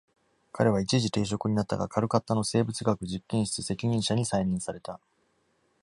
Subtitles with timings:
[0.51, 4.99] 彼は一時停職になったが、カルカッタの生物学実験室責任者に再任された。